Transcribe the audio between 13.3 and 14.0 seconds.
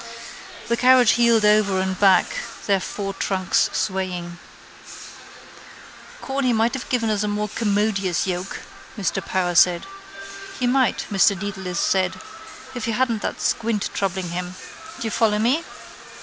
squint